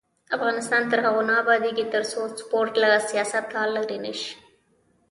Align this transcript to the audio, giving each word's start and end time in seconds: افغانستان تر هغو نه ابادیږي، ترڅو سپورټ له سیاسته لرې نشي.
افغانستان 0.37 0.83
تر 0.91 0.99
هغو 1.05 1.21
نه 1.29 1.33
ابادیږي، 1.43 1.85
ترڅو 1.93 2.21
سپورټ 2.39 2.71
له 2.81 2.89
سیاسته 3.09 3.59
لرې 3.75 3.97
نشي. 4.05 4.31